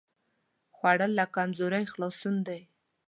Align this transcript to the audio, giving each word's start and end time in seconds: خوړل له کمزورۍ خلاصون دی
خوړل 0.75 1.11
له 1.19 1.25
کمزورۍ 1.35 1.83
خلاصون 1.93 2.35
دی 2.47 2.61